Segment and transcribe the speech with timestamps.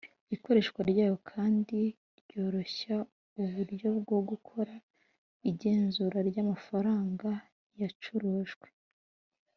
[0.35, 1.79] Ikoreshwa ryazo kandi
[2.21, 2.95] ryoroshya
[3.41, 4.73] uburyo bwo gukora
[5.49, 7.29] igenzura ry’amafaranga
[7.81, 8.67] yacurujwe